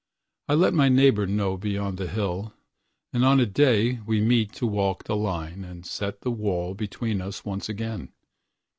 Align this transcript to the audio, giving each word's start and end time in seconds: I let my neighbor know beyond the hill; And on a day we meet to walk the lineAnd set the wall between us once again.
I 0.47 0.55
let 0.55 0.73
my 0.73 0.89
neighbor 0.89 1.27
know 1.27 1.57
beyond 1.57 1.99
the 1.99 2.07
hill; 2.07 2.55
And 3.13 3.23
on 3.23 3.39
a 3.39 3.45
day 3.45 3.99
we 4.07 4.19
meet 4.19 4.51
to 4.53 4.65
walk 4.65 5.03
the 5.03 5.13
lineAnd 5.15 5.85
set 5.85 6.21
the 6.21 6.31
wall 6.31 6.73
between 6.73 7.21
us 7.21 7.45
once 7.45 7.69
again. 7.69 8.11